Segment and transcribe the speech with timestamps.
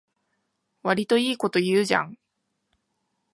[0.83, 2.17] わりといいこと言うじゃん